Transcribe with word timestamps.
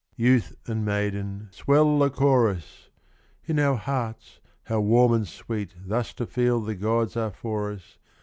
Youth 0.15 0.55
and 0.65 0.83
maiden, 0.83 1.49
swell 1.51 1.99
the 1.99 2.09
chorus 2.09 2.89
1 3.45 3.55
In 3.55 3.63
our 3.63 3.75
hearts 3.75 4.39
how 4.63 4.79
warm 4.79 5.13
and 5.13 5.27
sweet 5.27 5.75
Thus 5.77 6.11
to 6.15 6.25
feel 6.25 6.59
the 6.59 6.73
gods 6.73 7.15
are 7.15 7.29
for 7.29 7.71
us. 7.73 7.99